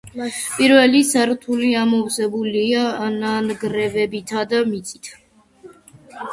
[0.53, 2.87] პირველი სართული ამოვსებულია
[3.19, 5.15] ნანგრევებითა და მიწით.